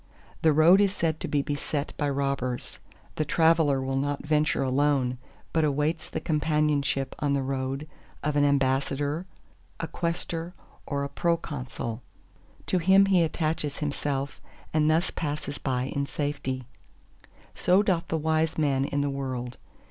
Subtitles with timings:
[0.41, 2.79] The road is said to be beset by robbers.
[3.17, 5.19] The traveller will not venture alone,
[5.53, 7.87] but awaits the companionship on the road
[8.23, 9.27] of an ambassador,
[9.79, 10.53] a quaestor
[10.87, 12.01] or a proconsul.
[12.65, 14.41] To him he attaches himself
[14.73, 16.63] and thus passes by in safety.
[17.53, 19.57] So doth the wise man in the world.